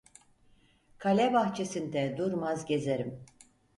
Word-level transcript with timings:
Kale 0.97 1.33
bahçesinde 1.33 2.15
durmaz 2.17 2.65
gezerim. 2.65 3.23